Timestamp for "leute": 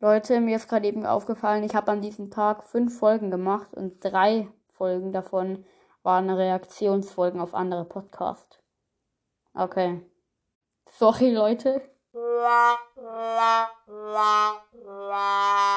0.00-0.40, 11.34-11.82